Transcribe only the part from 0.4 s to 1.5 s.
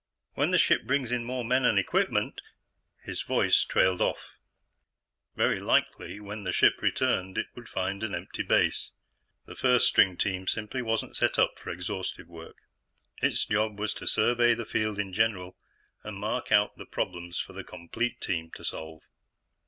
the ship brings in more